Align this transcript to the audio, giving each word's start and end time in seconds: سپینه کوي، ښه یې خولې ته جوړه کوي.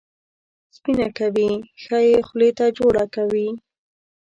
سپینه 0.75 1.07
کوي، 1.19 1.51
ښه 1.83 1.97
یې 2.07 2.15
خولې 2.27 2.49
ته 2.57 2.65
جوړه 2.77 3.03
کوي. 3.15 3.47